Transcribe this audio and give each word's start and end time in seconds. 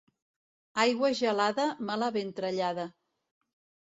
Aigua 0.83 1.11
gelada, 1.21 1.67
mala 1.91 2.11
ventrellada. 2.19 2.87